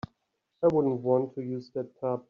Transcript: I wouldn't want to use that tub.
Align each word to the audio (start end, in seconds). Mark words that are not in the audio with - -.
I 0.63 0.67
wouldn't 0.73 1.01
want 1.01 1.35
to 1.35 1.43
use 1.43 1.69
that 1.75 1.85
tub. 1.99 2.19